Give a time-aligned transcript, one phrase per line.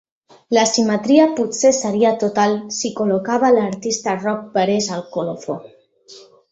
[0.57, 5.63] La simetria potser seria total si col·locava l'artista Roc Parés al colofó.